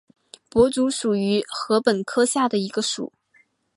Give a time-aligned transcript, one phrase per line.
[0.49, 3.13] 薄竹属是禾本科下的一个属。